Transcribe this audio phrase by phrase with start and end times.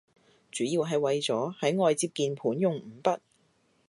[0.51, 3.19] 主要係為咗喺外接鍵盤用五筆